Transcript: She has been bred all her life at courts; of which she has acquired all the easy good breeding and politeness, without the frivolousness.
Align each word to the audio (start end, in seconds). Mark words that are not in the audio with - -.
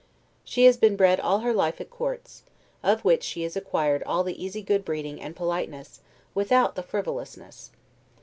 She 0.43 0.65
has 0.65 0.77
been 0.77 0.95
bred 0.95 1.19
all 1.19 1.41
her 1.41 1.53
life 1.53 1.79
at 1.79 1.91
courts; 1.91 2.41
of 2.81 3.05
which 3.05 3.21
she 3.21 3.43
has 3.43 3.55
acquired 3.55 4.01
all 4.01 4.23
the 4.23 4.43
easy 4.43 4.63
good 4.63 4.83
breeding 4.83 5.21
and 5.21 5.35
politeness, 5.35 5.99
without 6.33 6.73
the 6.73 6.81
frivolousness. 6.81 7.69